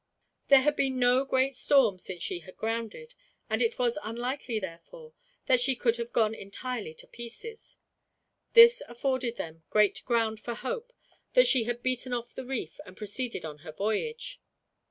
[0.47, 3.13] There had been no great storm since she had grounded;
[3.51, 5.13] and it was unlikely, therefore,
[5.45, 7.77] that she could have gone entirely to pieces.
[8.53, 10.91] This afforded them great ground for hope
[11.33, 14.41] that she had beaten off the reef, and proceeded on her voyage.